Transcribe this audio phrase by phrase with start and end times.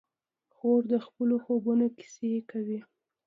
[0.55, 2.79] خور د خپلو خوبونو کیسې کوي.